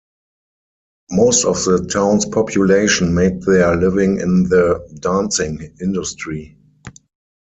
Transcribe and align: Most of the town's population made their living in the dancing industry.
Most 1.11 1.45
of 1.45 1.63
the 1.63 1.85
town's 1.85 2.25
population 2.25 3.13
made 3.13 3.43
their 3.43 3.75
living 3.75 4.19
in 4.19 4.49
the 4.49 4.81
dancing 4.99 5.75
industry. 5.79 6.57